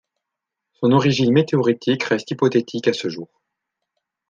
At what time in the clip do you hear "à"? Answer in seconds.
2.87-2.93